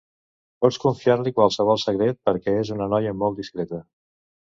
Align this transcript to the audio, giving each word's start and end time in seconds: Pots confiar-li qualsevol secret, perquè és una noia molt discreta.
Pots 0.63 0.77
confiar-li 0.85 1.33
qualsevol 1.39 1.77
secret, 1.83 2.19
perquè 2.29 2.55
és 2.63 2.71
una 2.77 2.87
noia 2.95 3.13
molt 3.21 3.39
discreta. 3.43 3.81